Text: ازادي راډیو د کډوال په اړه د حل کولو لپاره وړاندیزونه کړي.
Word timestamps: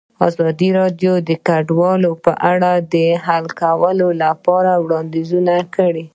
ازادي 0.27 0.69
راډیو 0.79 1.13
د 1.29 1.31
کډوال 1.47 2.01
په 2.25 2.31
اړه 2.51 2.71
د 2.93 2.95
حل 3.25 3.45
کولو 3.61 4.07
لپاره 4.23 4.71
وړاندیزونه 4.83 5.55
کړي. 5.75 6.05